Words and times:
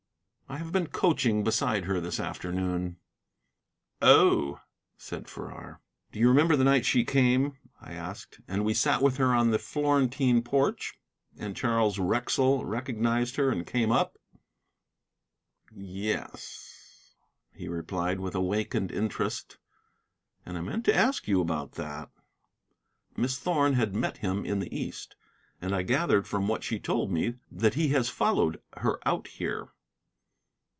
"I 0.51 0.57
have 0.57 0.73
been 0.73 0.87
coaching 0.87 1.45
beside 1.45 1.85
her 1.85 2.01
this 2.01 2.19
afternoon." 2.19 2.97
"Oh!" 4.01 4.59
said 4.97 5.29
Farrar. 5.29 5.79
"Do 6.11 6.19
you 6.19 6.27
remember 6.27 6.57
the 6.57 6.65
night 6.65 6.85
she 6.85 7.05
came," 7.05 7.57
I 7.79 7.93
asked, 7.93 8.41
"and 8.49 8.65
we 8.65 8.73
sat 8.73 9.01
with 9.01 9.15
her 9.15 9.33
on 9.33 9.51
the 9.51 9.57
Florentine 9.57 10.41
porch, 10.41 10.99
and 11.37 11.55
Charles 11.55 11.99
Wrexell 11.99 12.65
recognized 12.65 13.37
her 13.37 13.49
and 13.49 13.65
came 13.65 13.93
up?" 13.93 14.17
"Yes," 15.73 17.15
he 17.53 17.69
replied 17.69 18.19
with 18.19 18.35
awakened 18.35 18.91
interest, 18.91 19.57
"and 20.45 20.57
I 20.57 20.61
meant 20.61 20.83
to 20.83 20.93
ask 20.95 21.29
you 21.29 21.39
about 21.39 21.75
that." 21.75 22.09
"Miss 23.15 23.39
Thorn 23.39 23.75
had 23.75 23.95
met 23.95 24.17
him 24.17 24.43
in 24.43 24.59
the 24.59 24.75
East. 24.77 25.15
And 25.61 25.73
I 25.73 25.83
gathered 25.83 26.27
from 26.27 26.49
what 26.49 26.61
she 26.61 26.77
told 26.77 27.09
me 27.09 27.35
that 27.49 27.75
he 27.75 27.87
has 27.89 28.09
followed 28.09 28.61
her 28.75 28.99
out 29.07 29.27
here." 29.27 29.69